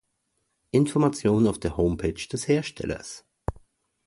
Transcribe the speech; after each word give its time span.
Informationen 0.71 1.45
auf 1.45 1.59
der 1.59 1.77
Homepage 1.77 2.25
des 2.27 2.47
Herstellers 2.47 3.23